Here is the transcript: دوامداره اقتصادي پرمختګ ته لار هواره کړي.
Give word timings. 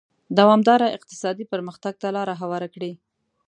دوامداره 0.37 0.87
اقتصادي 0.97 1.45
پرمختګ 1.53 1.93
ته 2.01 2.07
لار 2.15 2.27
هواره 2.41 2.67
کړي. 2.73 2.91